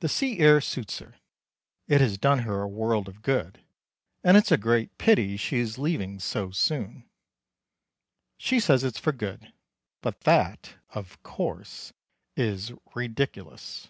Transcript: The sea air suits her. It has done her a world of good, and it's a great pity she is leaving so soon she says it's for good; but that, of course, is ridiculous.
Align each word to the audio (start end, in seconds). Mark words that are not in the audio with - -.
The 0.00 0.08
sea 0.08 0.40
air 0.40 0.60
suits 0.60 0.98
her. 0.98 1.14
It 1.86 2.00
has 2.00 2.18
done 2.18 2.40
her 2.40 2.60
a 2.60 2.66
world 2.66 3.06
of 3.06 3.22
good, 3.22 3.62
and 4.24 4.36
it's 4.36 4.50
a 4.50 4.56
great 4.56 4.98
pity 4.98 5.36
she 5.36 5.58
is 5.60 5.78
leaving 5.78 6.18
so 6.18 6.50
soon 6.50 7.08
she 8.36 8.58
says 8.58 8.82
it's 8.82 8.98
for 8.98 9.12
good; 9.12 9.52
but 10.00 10.22
that, 10.22 10.74
of 10.90 11.22
course, 11.22 11.92
is 12.34 12.72
ridiculous. 12.96 13.86